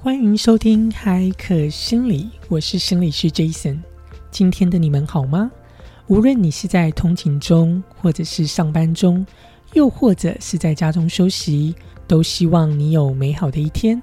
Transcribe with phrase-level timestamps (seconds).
[0.00, 3.80] 欢迎收听海可心理，我是心理师 Jason。
[4.30, 5.50] 今天的你们好吗？
[6.06, 9.26] 无论你是在通勤中，或者是上班中，
[9.72, 11.74] 又或者是在家中休息，
[12.06, 14.00] 都希望你有美好的一天。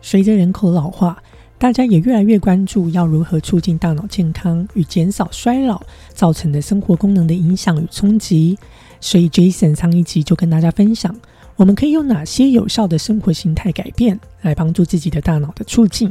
[0.00, 1.20] 随着人口老化，
[1.58, 5.82] 大家也越来越关注要如何促进大脑健康与减少衰老
[6.14, 8.56] 造成的生活功能的影响与冲击。
[9.00, 11.12] 所以，Jason 上一集就跟大家分享。
[11.60, 16.10] 我们可以用哪些有效的生活形态改变来帮助自己的大脑的促进？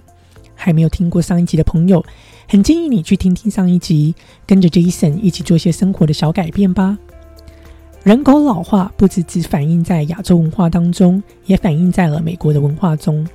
[0.53, 2.05] 还没有听过上一集的朋友，
[2.47, 4.13] 很建议你去听听上一集，
[4.45, 6.95] 跟着 Jason 一起做些生活的小改变吧。
[8.03, 13.27] 人口老化不只只反映在亚洲文化当中，也反映在了美国的文化中。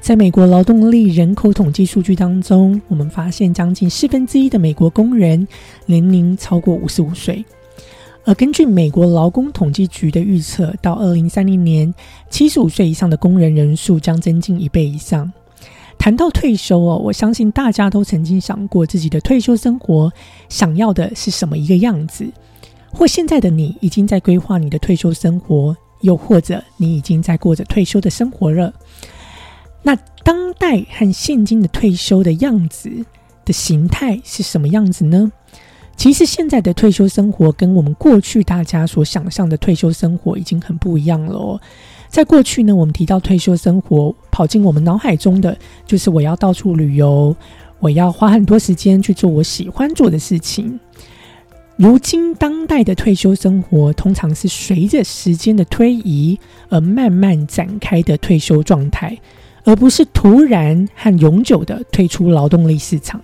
[0.00, 5.46] 在美国劳动力人口统计数据当中，我们发现将近四分之一的美国工人
[5.84, 7.44] 年龄超过五十五岁。
[8.30, 11.92] 而根据美国劳工统计局的预测，到二零三零年，
[12.28, 15.32] 七十五岁以上的工人人数将增进一倍以上。
[15.98, 20.12] 谈到退休哦，我相信大家都曾经想过自己的退休生活
[20.48, 22.24] 想要的是什么一个样子，
[22.92, 28.72] 或现在的你已经在规划你的退休生活，又或者你已经在过着退休的生活了。
[29.82, 32.88] 那当代和现今的退休的样子
[33.44, 35.32] 的形态是什么样子呢？
[36.00, 41.60] 其实现在的退休生活跟我们过去大家所想象的退休生活已经很不一样了哦。
[42.08, 47.36] 在过去呢，我们提到退休生活，跑进我们脑海中的就是我要到处旅游，
[47.80, 50.80] 我要花很多时间去做我喜欢做的事情。
[51.76, 59.18] 如今当代的退休生活，通常是随着时间的推移而慢慢展开的退休状态，
[59.64, 63.20] 而不是突然和永久的退出劳动力市场。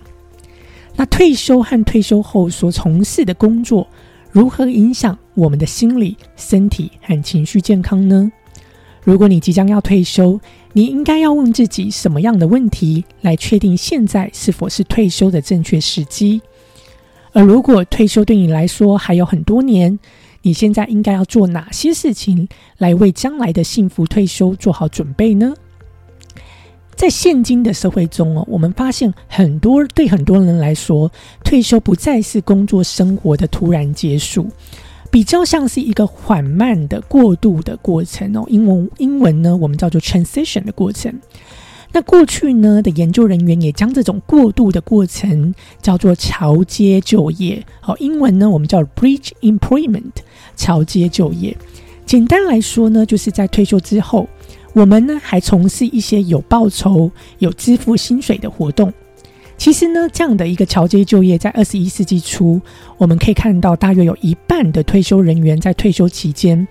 [0.97, 3.87] 那退休和退休后所从事的工作，
[4.33, 8.33] 如何影响我们的心理、身体和情绪健康呢？
[9.05, 10.41] 如果你即将要退休，
[10.73, 16.41] 你应该要问自己什么样的问题，来确定现在是否是退休的正确时机？
[17.33, 19.99] 而如果退休对你来说还有很多年，
[20.43, 22.49] 你现在应该要做哪些事情，
[22.79, 25.55] 来为将来的幸福退休做好准备呢？
[26.97, 31.12] 在现今的社会中哦，我们发现很多对很多人来说，
[31.45, 34.49] 退休不再是工作生活的突然结束，
[35.11, 38.47] 比较像是一个缓慢的过渡的过程哦。
[38.49, 41.12] 英文英文呢，我们叫做 transition 的过程。
[41.93, 47.65] 那过去呢的研究人员也将这种过渡的过程叫做桥接就业。
[47.81, 50.12] 好，英文呢我们叫 bridge employment，
[50.56, 51.55] 桥接就业。
[52.06, 54.27] 简单来说呢，就是在退休之后。
[54.76, 58.92] 我们呢还从事一些有报酬、有支付薪水的活动。
[59.56, 62.60] 其实呢，这样的一个桥接就业，在二十一世纪初，
[62.98, 66.69] 我们可以看到，大约有一半的退休人员在退休期间，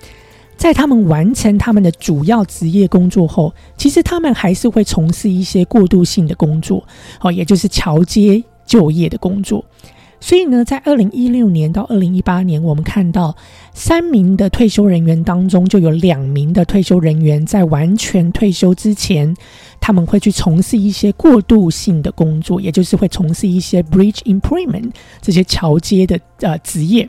[0.55, 6.85] 在他们完成他们的主要职业工作后，其实他们还是会从事一些过渡性的工作，
[7.22, 9.66] 哦，也就是桥接就业的工作。
[10.25, 13.36] 所以呢，在二零一六年到二零一八年，我们看到
[13.75, 19.31] 三名的退休人员当中，就有两名的退休人员在完全退休之前，
[19.80, 24.90] 他们会去从事一些过渡性的工作，也就是会从事一些 bridge employment
[25.22, 27.08] 这些桥接的呃职业。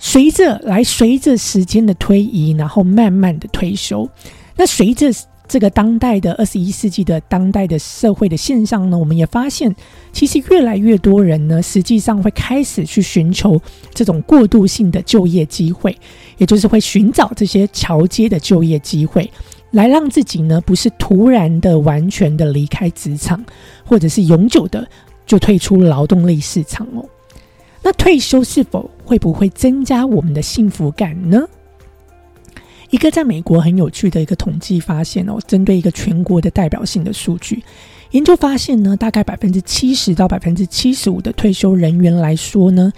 [0.00, 4.10] 随着来随着时间的推移，然后慢慢的退休。
[4.56, 5.08] 那随着
[5.48, 9.74] 这个当代的二十一世纪的当代的社会的现象呢，我们也发现，
[10.12, 13.60] 其实越来越多人呢，实际上会开始去寻求
[13.92, 15.94] 这种过渡性的就业机会，
[16.38, 19.30] 也就是会寻找这些桥接的就业机会，
[19.72, 23.44] 来让自己呢不是突然的完全的离开职场，
[23.84, 24.88] 或者是永久的
[25.26, 27.04] 就退出劳动力市场哦。
[27.82, 31.46] 那退休是否会不会增加我们的幸福感呢？
[32.92, 37.64] 一个在美国很有趣的一个统计发现哦，针对一个全国的代表性的数据
[38.10, 42.92] 研究发现呢，大概百分之七十到百分之七十五的退休人员来说呢，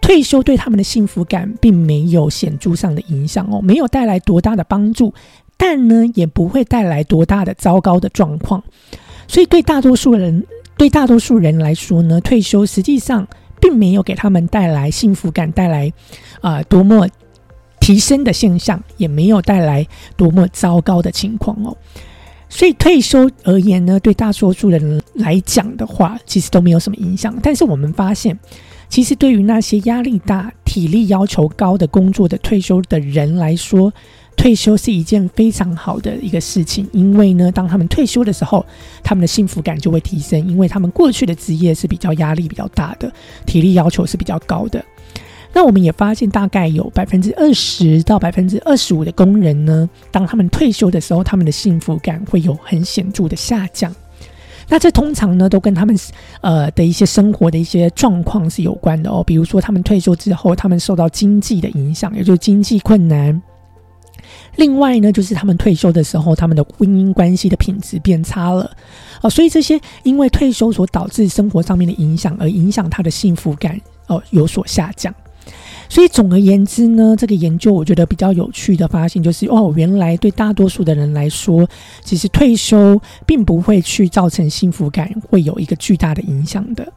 [0.00, 5.12] 退休对他们的幸福感并没有显著上的影响哦，没有带来多大的帮助，
[5.56, 8.62] 但呢也不会带来多大的糟糕的状况，
[9.26, 10.46] 所以对大多数人
[10.78, 13.26] 对大多数人来说呢，退休实际上
[13.60, 15.92] 并没有给他们带来幸福感，带来
[16.40, 17.08] 啊多么。
[17.90, 19.84] 提升的现象也没有带来
[20.16, 21.76] 多么糟糕的情况哦，
[22.48, 27.36] 所以退休而言呢，对大多数人来讲的话，其实都没有什么影响。
[27.42, 28.38] 但是我们发现，
[28.88, 33.92] 其实对于那些压力大、体力要求高的工作的退休的人来说，
[34.36, 36.88] 退休是一件非常好的一个事情。
[36.92, 38.64] 因为呢，当他们退休的时候，
[39.02, 43.12] 他们的幸福感就会提升，因为他们过去的职业是比较压力比较大的，
[43.46, 44.84] 体力要求是比较高的。
[45.52, 53.94] 那我们也发现，大概有百分之二十到百分之二十五的工人呢，当他们退休的时候，他们的幸福感会有很显著的下降。
[54.68, 55.98] 那这通常呢，都跟他们
[56.40, 59.24] 呃的一些生活的一些状况是有关的哦。
[59.26, 63.42] 比如说，他们退休之后，他们受到经济的影响，也就是经济困难。
[64.54, 68.70] 另外呢，就是他们退休的时候，他们的婚姻关系的品质变差了
[69.22, 69.28] 哦。
[69.28, 73.76] 所以这些因为退休所导致生活上面的影响，而影响他的幸福感
[74.06, 75.12] 哦有所下降。
[75.90, 81.68] 所以总而言之呢，这个研究我觉得比较有趣的发现就是，哦，原来对大多数的人来说，
[82.04, 86.92] 其实退休并不会去造成幸福感会有一个巨大的影响的。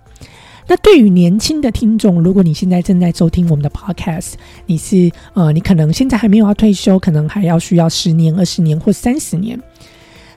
[0.67, 4.33] 那对于年轻的听众，如果你现在正在收听我们的 Podcast，
[4.67, 9.59] 你是呃，你可能现在还没有要退休，可能还要需要十年、二十年或三十年，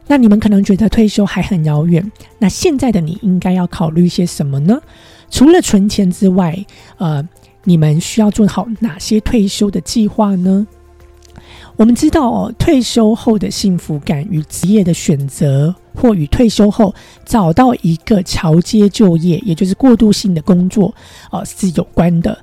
[0.06, 2.11] 那你们可能觉得退休还很遥远。
[2.38, 4.81] 那现在的你应该要考虑些什么呢？
[5.31, 6.64] 除了存钱之外，
[6.97, 7.23] 呃。
[7.67, 10.67] 你们需要做好哪些退休的计划呢？
[11.77, 16.95] 我们知道哦，退休后的幸福感与职业的选择，或与退休后
[17.27, 20.95] 找到一个桥接就业，也就是过渡性的工作，
[21.31, 22.39] 哦，是有关的。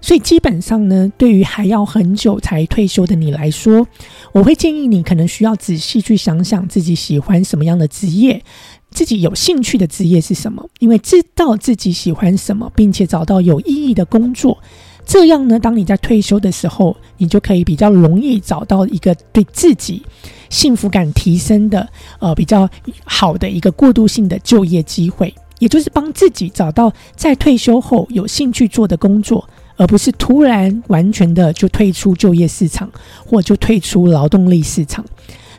[0.00, 3.86] 所以基本上呢，对于还要很久才退休的你来说，
[4.32, 8.42] 我会建议你可能需要仔细去想想自己喜欢什么样的职业。
[8.90, 10.68] 自己有兴趣的职业是什么？
[10.80, 14.58] 因为知道自己喜欢什么，并且找到有意义的工作，
[15.06, 20.02] 这样呢，当你在退休的时候，你就可以比较容易找到一个对自己
[20.50, 21.86] 幸福感提升的
[22.18, 22.68] 呃比较
[23.04, 32.90] 好的一个过渡性的就业机会，也就是帮自己找到在退休后有兴趣做的工作，而不是突然完全的就退出就业市场，
[33.24, 35.04] 或就退出劳动力市场。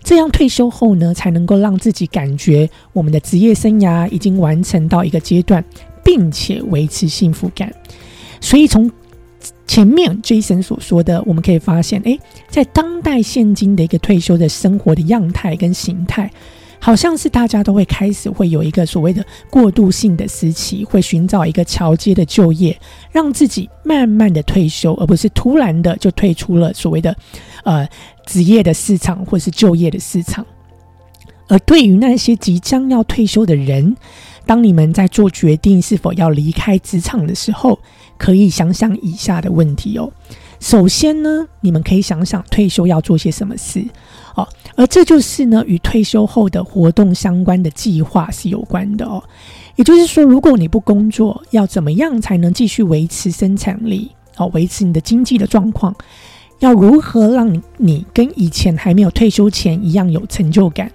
[0.03, 5.63] 这样退休后呢，才能够让自己感觉我们的职业生涯已经完成到一个阶段，
[6.03, 7.73] 并且维持幸福感。
[8.41, 8.89] 所以从
[9.67, 12.19] 前面 Jason 所说的，我们可以发现，诶，
[12.49, 16.31] 在当代现今的一个退休的生活的样态跟形态。
[16.79, 22.79] 好像是大家都会开始会有一个所谓的过渡性的时期，会寻找一个桥接的就业，
[23.11, 27.15] 让自己慢慢的退休，而不是突然的就退出了所谓的
[27.63, 27.87] 呃
[28.25, 30.45] 职业的市场或是就业的市场。
[31.47, 33.95] 而对于那些即将要退休的人，
[34.45, 37.77] 当你们在做决定是否要离开职场的时候，
[38.17, 40.11] 可以想想以下的问题哦。
[40.59, 43.83] 首先呢，你们可以想想退休要做些什么事。
[44.75, 49.23] 而这就是呢，与退休后的活动相关的计划是有关的哦。
[49.75, 54.11] 也就是说，如果你不工作，要怎么样才能继续维持生产力？
[54.37, 55.95] 哦，维持你的经济的状况？
[56.59, 60.91] 要如何让你你跟以前还没有退休前一样有成就感？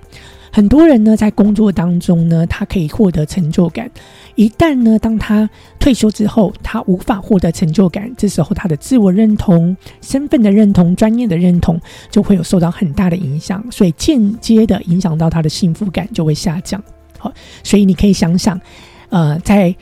[0.53, 3.91] 很多人呢，在工作当中呢，他可以获得成就感。
[4.37, 5.49] 一旦呢，当他
[5.79, 16.83] 退休之后，他无法获得成就感，这时候他的自我认同、身份的认同、专业的认同就会有受到很大的影响，所以间接的影响到他的幸福感就会下降。
[17.19, 17.33] 好，
[17.63, 18.61] 所以你可以想想，
[19.09, 19.75] 呃，在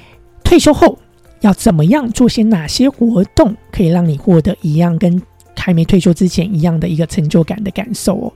[0.44, 0.98] 退休后
[1.40, 5.20] 要怎么样做些哪些活动，可以让你获得一样跟
[5.56, 8.32] 还没退休之前一样的一个成就感的感受哦。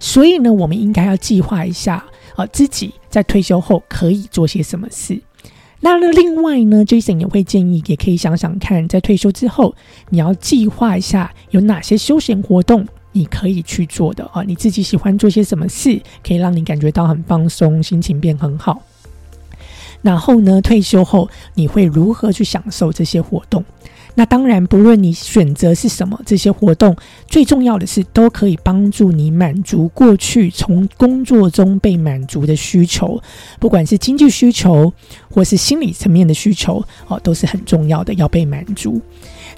[0.00, 2.02] 所以呢，我们应该要计划一下，
[2.36, 5.20] 呃，自己在退休后可以做些什么事。
[5.92, 9.74] 那另外呢，Jason 也会建议，也可以想想看，在退休之后，
[10.08, 14.42] 你要计划一下有哪些休闲活动你可以去做的啊？
[14.42, 18.80] 你自己喜欢做些什么事，可以让你感觉到很放松，心情变很好。
[20.00, 23.62] 然后呢，退休后你会如何去享受这些活动？
[24.16, 33.20] 那当然，不论你选择是什么，这些活动最重要的是都可以帮助你满足过去从工作中被满足的需求，
[33.58, 34.92] 不管是经济需求
[35.30, 39.00] 或是心理层面的需求，哦，都是很重要的要被满足。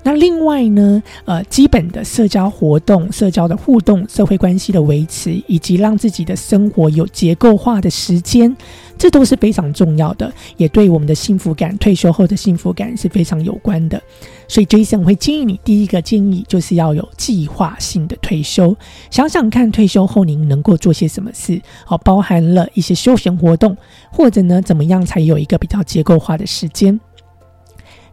[0.03, 8.57] 那另外呢，呃，基本的社交活动、社交的互动、社会关系的维持，以及让自己的生活有结构化的时间，
[8.99, 14.01] 这都是非常重要的，也对我们的幸福感、退休后的幸福感是非常有关的。
[14.49, 18.77] 所以，Jason 会建议你，第一个建议就是要有计划性的退休，
[19.11, 23.77] 想想看退休后您能够做些什么事，好，包含了一些休闲活动，
[24.11, 26.99] 或者呢，怎么样才有一个比较结构化的时间。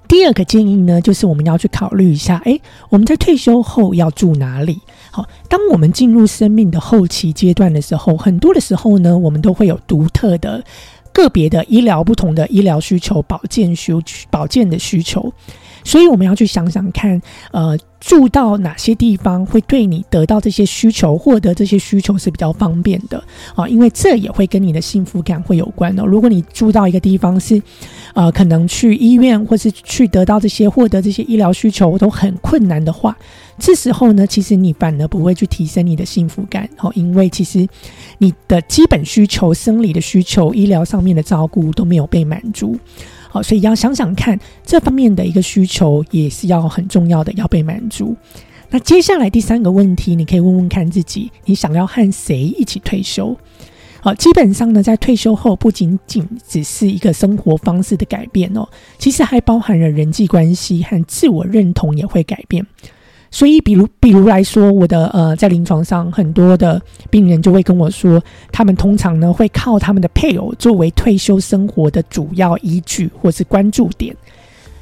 [0.06, 4.80] 第二个建议呢，就是我们要去考虑一下，诶，我们在退休后要住哪里？
[5.15, 10.63] 好，当我们进入生命的后期阶段的时候，很多的时候呢，我们都会有独特的、
[11.12, 13.93] 个别的医疗不同的医疗需求、保健需
[14.32, 15.32] 保健的需求。
[15.86, 23.22] 所以我们要去想想看，呃，住到哪些地方会对你得到这些需求、获得这些需求是比较方便的
[23.53, 23.67] 啊？
[23.67, 26.05] 因为这也会跟你的幸福感会有关哦。
[26.05, 27.62] 如果你住到一个地方是，
[28.15, 33.17] 呃，可能去医院或是去得到这些、获得这些医疗需求都很困难的话，
[33.60, 37.68] 这时候呢，其实你反而不会去提升你的幸福感哦，因为其实
[38.18, 42.78] 你的基本需求、生理的需求、医疗上面的照顾都没有被满足。
[43.30, 48.16] 好，所以要想想看，这方面的一个需求也是要很重要的，要被满足。
[48.70, 53.36] 那接下来第三个问题，你可以问问看自己，你想要和谁一起退休？
[54.02, 58.68] 好，基本上呢，在退休后，不仅仅只是一个生活方式的改变哦，
[58.98, 62.66] 其实还包含了人际关系和自我认同也会改变。
[63.36, 68.22] 所以，比如，比如来说，我的呃，在临床上，很多的病人就会跟我说，
[68.52, 74.16] 他们通常呢会靠他们的配偶作为退休生活的主要依据或是关注点。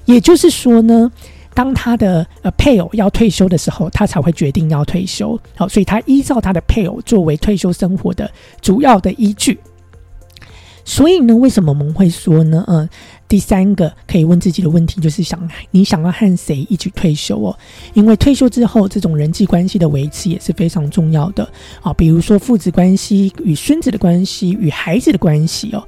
[0.03, 1.09] 也就是说呢，
[1.53, 5.39] 当他的呃配偶要退休的时候，他才会决定要退休。
[5.55, 8.29] 好，所以他依照他的配偶作为退休生活的
[8.59, 9.57] 主要的依据。
[10.83, 12.65] 所以呢，为什么我们会说呢？
[12.67, 12.89] 嗯。
[13.31, 17.57] 第三个可以问自己的问题就是想你想要和谁一起退休哦？
[17.93, 21.49] 因为退休之后，这种人际关系的维持也是非常重要的
[21.81, 21.93] 啊。
[21.93, 25.87] 比如说父子关系、与孙子的关系、与孩子的关系哦，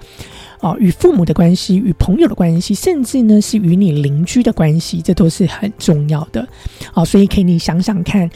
[0.62, 6.48] 哦，与父母的关系、与朋友的关系，甚至呢是与你邻居的关系，这都是很重要的
[6.94, 7.04] 哦。
[7.04, 8.30] 所以可以你想想看，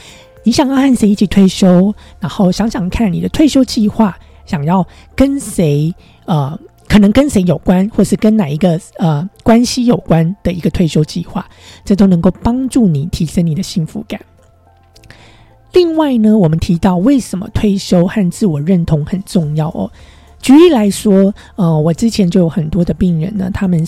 [0.43, 1.95] 你想要和谁一起退休？
[2.19, 4.85] 然后想想看你的退休计划，想要
[5.15, 5.95] 跟谁
[6.25, 6.59] 呃？
[6.87, 11.47] 可能跟谁有关，或是跟哪一个呃关系有关的一个退休计划，
[11.83, 14.19] 这都能够帮助你提升你的幸福感。
[15.73, 19.91] 另外呢，我们提到为什么退休和自我认同很重要哦。
[20.41, 23.85] 举例来说，呃，我之前就有很多的病人呢，他们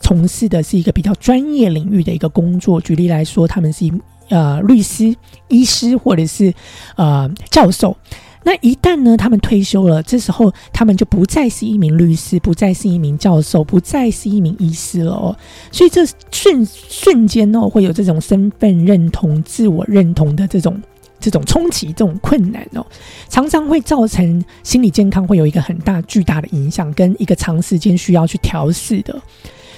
[0.00, 2.80] 从事的是一个比较专业领域的一个工作。
[2.80, 3.92] 举例来说，他们是
[4.28, 5.14] 呃律师、
[5.48, 6.52] 医师或者是
[6.96, 7.96] 呃教授。
[8.42, 15.36] 那一旦呢，他们退休了，这时候他们就不再是一名律师，不再是一名教授，不再是一名医师了哦。
[15.70, 20.80] 所以这瞬瞬间哦，会有这种身份认同、自我认同的这种
[21.20, 22.86] 这种冲击、这种困难哦，
[23.28, 29.20] 常常会造成心理健康会有一个很大巨大的影响，跟一个长时间需要去调试的。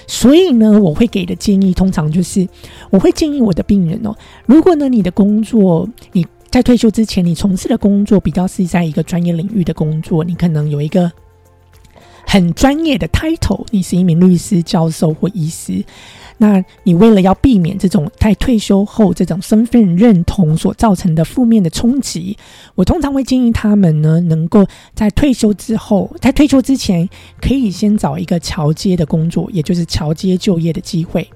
[0.07, 2.47] 所以呢，我会给的建议通常就是，
[2.89, 4.15] 我会建议我的病人哦，
[4.45, 6.25] 如果呢你的工作你。
[6.53, 11.11] 在退休之前，你从事的工作比较是在一个专业领域的工作，你可能有一个
[12.27, 15.83] 很专业的 title，你是一名律师、教授或医师。
[16.37, 22.37] 那你为了要避免这种在退休后这种身份认同所造成的负面的冲击，
[22.75, 27.09] 我通常会建议他们呢，能够在退休之后，在退休之前，
[27.41, 31.27] 可以先找一个桥接的工作，也就是桥接就业的机会。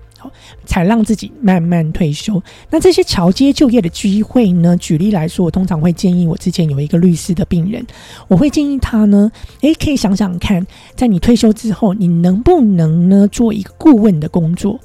[0.65, 2.41] 才让自己慢慢退休。
[2.69, 4.75] 那这些桥接就业的机会呢？
[4.77, 7.85] 举例来说，我通常会建议我之前有一个律师的病人，
[8.27, 9.31] 我会建议他呢，
[9.61, 10.65] 诶，可以想想看，
[10.95, 14.79] 在你退休之后，你能不能呢做一个顾问的工作，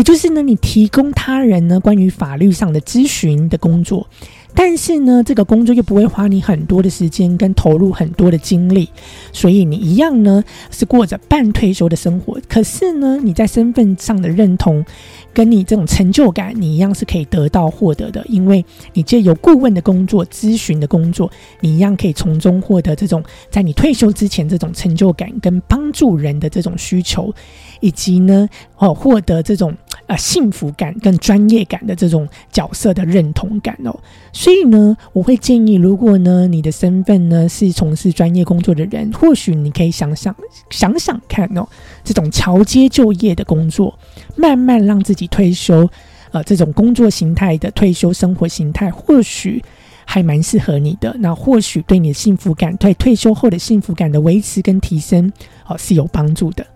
[0.00, 4.08] 也就是呢，你提供他人呢关于法律上的咨询的工作。
[4.52, 8.88] 但是呢，这个工作又不会花你很多的时间跟投入很多的精力，
[9.30, 10.42] 所以你一样呢
[10.72, 12.40] 是过着半退休的生活。
[12.48, 14.84] 可是呢，你在身份上的认同，
[15.32, 21.30] 跟你这种成就感，你一样是可以得到获得的，因为你借由顾问的工作、咨询的工作，
[21.60, 27.32] 你一样可以从中获得这种在你退休之前这种成就感跟帮助人的这种需求，
[27.80, 29.74] 以及呢哦获得这种。
[30.06, 33.96] 啊，幸福感跟专业感的这种角色的认同感哦，
[34.32, 40.34] 所以呢，我会建议，如果呢你的身份呢是从事专业工作的人，或许你可以想想
[40.68, 41.64] 想想看哦，
[42.02, 43.96] 这种桥接就业的工作，
[44.34, 45.88] 慢慢让自己退休，
[46.32, 49.62] 呃，这种工作形态的退休生活形态，或许
[50.04, 51.14] 还蛮适合你的。
[51.20, 55.32] 那或许对你的幸福感，对退休后的幸福感的维持跟提升，
[55.68, 56.66] 哦，是有帮助的。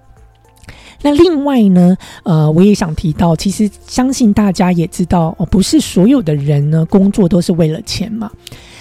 [1.05, 8.31] 那另外呢，呃，我也想提到，其实相信大家也知道哦，不是所有的人呢工作都是为了钱嘛。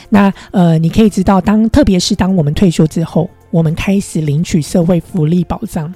[0.07, 5.93] 那呃，你可以知道，当特别是当我们退休之后，我们开始领取社会福利保障，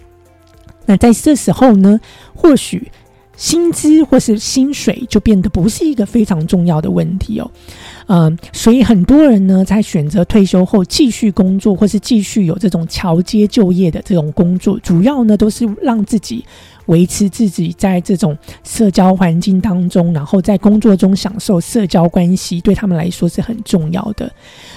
[0.86, 1.98] 那在这时候呢，
[2.36, 2.92] 或许
[3.38, 7.50] 薪资或是薪水就变得不是一个非常重要的问题哦。
[8.08, 16.44] 嗯，所以很多人呢在选择退休后继续工作，或是继续有这种桥接就业的这种工作，主要呢都是让自己。
[16.88, 24.32] 维持自己在这种社交环境当中，然后在工作中享受社交关系，对他们来说是很重要的。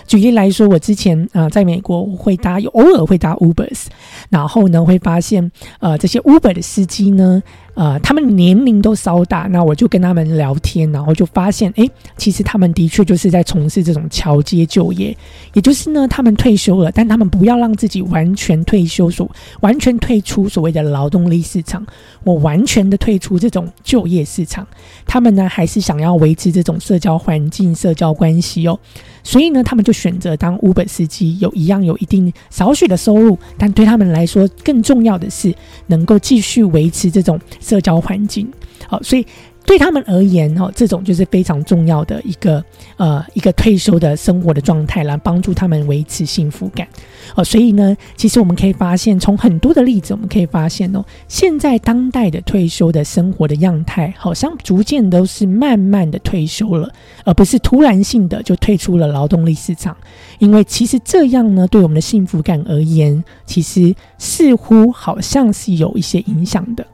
[0.09, 3.85] 举例来说，我之前啊在美国会搭，有偶尔会搭 Ubers，
[4.29, 7.41] 然后呢会发现，呃，这些 Uber 的司机呢。
[7.75, 15.15] 呃，他们年龄都稍大，那我就跟他们聊天，然后就发现，哎，其实他们的确就是是在从事这种桥接就业，
[15.53, 21.85] 也就是呢，他们退休了，但他们不要让自己完全退休，所完全退出所谓的劳动力市场，
[22.25, 24.67] 我完全的退出这种就业市场，
[25.07, 28.79] 他们呢还是想要维持这种社交环境、社交关系哦。
[29.23, 35.55] 所以呢，他们就选择当 Uber 司机，有一样有一定少许的收入，但对他们来说，更重要的是
[35.89, 38.51] 能够继续维持这种社交环境。
[38.89, 39.27] 好，所以。
[39.71, 42.61] 对他们而言，哈，这种就是非常重要的一个
[42.97, 46.85] 呃一个退休的生活的状态来帮助他们维持幸福感。
[47.37, 56.93] 哦，所以呢，其实我们可以发现，从很多的例子，我们可以发现哦，现在当代的退休的生活的样态，好像逐渐都是慢慢的退休了，
[57.25, 59.97] 而不是突然性的就退出了劳动力市场。
[60.41, 66.85] 因为其实这样呢，对我们的幸福感而言，其实似乎好像是有一些影响的。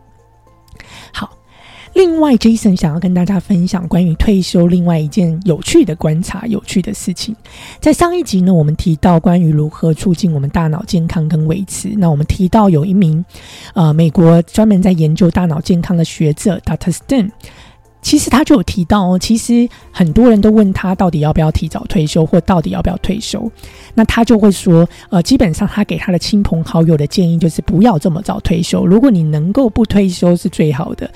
[1.96, 7.34] 另外，Jason 想要跟大家分享关于退休另外一件有趣的观察、有趣的事情。
[7.80, 11.88] 在上一集呢，我们提到关于如何促进我们大脑健康跟维持。
[11.96, 13.24] 那我们提到有一名
[13.72, 16.92] 呃美国专门在研究大脑健康的学者 Dr.
[16.92, 17.30] Stern，
[18.02, 23.50] 其实他就有提到哦，其实很多人都问他到底要不要提早退休，或到底要不要退休。
[23.94, 28.84] 那他就会说，呃，基本上他给他的亲朋好友的建议就是不要这么早退休。
[28.84, 31.10] 如果你能够不退休是最好的。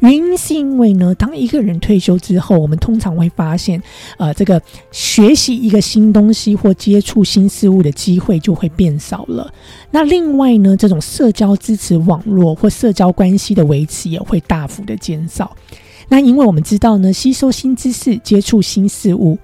[0.00, 3.82] 原因是因为呢，当一个人退休之后，我们通常会发现，
[4.18, 4.60] 呃，这个
[4.90, 9.52] 学习一个新东西或接触新事物的机会就会变少了。
[9.90, 15.56] 那另外呢，这种社交支持网络或社交关系的维持也会大幅的减少。
[16.08, 19.38] 那因为我们知道呢，吸收新知识、接触新事物。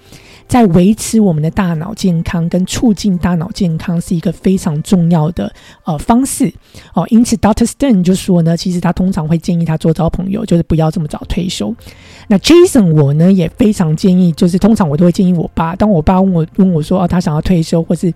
[0.50, 5.50] 在维持我们的大脑健康跟促进大脑健康是一个非常重要的
[5.84, 6.52] 呃方式
[6.92, 11.72] 哦，因此 Doctor Stern 就说呢，其实他通常会建议他做交朋友，就是不要这么早退休。
[12.26, 18.12] 那 Jason 我呢也非常建议，就是通常我都会建议我爸，当我爸问我问我说哦，他想要退休或是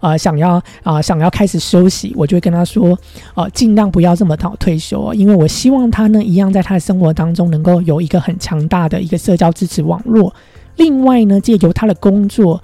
[0.00, 2.98] 呃想要啊想要开始休息，我就会跟他说
[3.32, 10.30] 哦，尽量不要这么早退休哦，因为我希望他呢一样在他的生活当中能够有一个很强大的一个社交支持网络。
[10.78, 12.62] 另外呢，借由他的工作，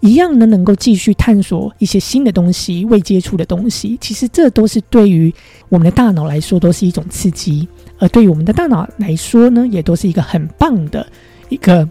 [0.00, 3.98] 一样呢能够继续探索一些新的东西、未接触的东西。
[4.00, 5.34] 其实这都是对于
[5.68, 7.66] 我们的大脑来说都是一种刺激，
[7.98, 11.04] 而对于我们的大脑来说呢，也都是一个很棒的
[11.48, 11.88] 一个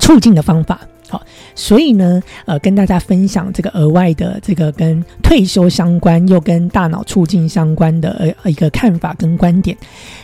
[0.00, 0.80] 促进的方法。
[1.08, 1.22] 好，
[1.54, 9.76] 所以呢，呃，跟大家分享这个额外的这个跟退休相关又跟大脑促进相关的呃一个看法跟观点。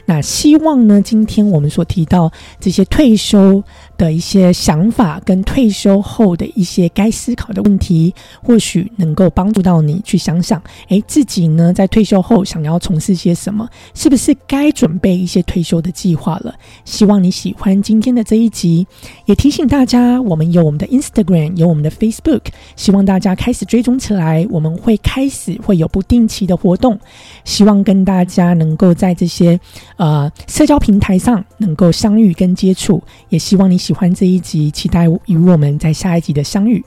[0.04, 3.62] 那希望呢，今天我们所提到这些退休
[4.02, 8.12] 的一些想法跟退休后的一些该思考的问题，
[8.42, 16.52] 或许能够帮助到你去想想，哎，自己呢在退休后想要从事些什么，是不是该准备一些退休的计划了？
[16.84, 18.84] 希望你喜欢今天的这一集，
[19.26, 20.62] 也提醒大家，我们有。
[20.62, 22.42] 我们的 Instagram 有我们的 Facebook，
[22.76, 24.46] 希望大家开始追踪起来。
[24.48, 26.98] 我们会开始会有不定期的活动，
[27.44, 29.58] 希望跟大家能够在这些
[29.96, 33.02] 呃社交平台上能够相遇跟接触。
[33.28, 36.82] 也希望你喜喜欢这一集，期待与我们在下一集的相遇。